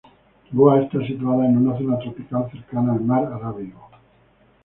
Goa 0.57 0.81
está 0.81 0.97
situada 1.09 1.45
en 1.45 1.57
una 1.59 1.77
zona 1.77 1.99
tropical, 1.99 2.49
cercana 2.51 2.93
al 2.93 3.01
mar 3.01 3.25
Arábigo. 3.25 3.87